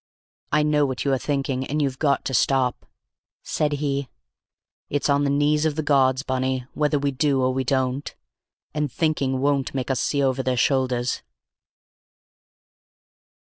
"I 0.51 0.63
know 0.63 0.83
what 0.87 1.05
you 1.05 1.13
are 1.13 1.19
thinking, 1.19 1.63
and 1.67 1.79
you've 1.79 1.99
got 1.99 2.25
to 2.25 2.33
stop," 2.33 2.87
said 3.43 3.73
he. 3.73 4.09
"It's 4.89 5.11
on 5.11 5.25
the 5.25 5.29
knees 5.29 5.63
of 5.63 5.75
the 5.75 5.83
gods, 5.83 6.23
Bunny, 6.23 6.65
whether 6.73 6.97
we 6.97 7.11
do 7.11 7.39
or 7.39 7.53
we 7.53 7.63
don't, 7.63 8.11
and 8.73 8.91
thinking 8.91 9.41
won't 9.41 9.75
make 9.75 9.91
us 9.91 9.99
see 9.99 10.23
over 10.23 10.41
their 10.41 10.57
shoulders." 10.57 11.21